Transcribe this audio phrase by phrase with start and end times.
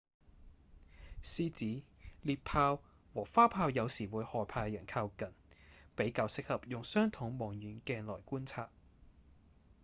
[1.21, 1.83] 獅子、
[2.25, 2.81] 獵豹
[3.13, 5.31] 和花豹有時會害怕人靠近
[5.95, 8.71] 比較適合用雙筒望遠鏡來觀察